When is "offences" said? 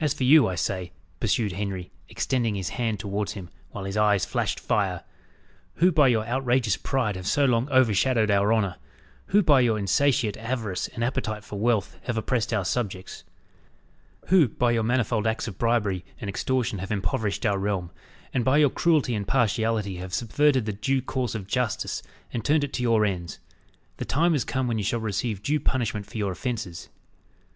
26.30-26.88